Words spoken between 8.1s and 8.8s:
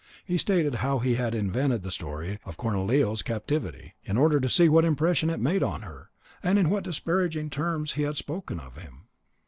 spoken of